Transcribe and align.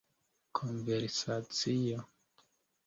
konversacio 0.59 1.97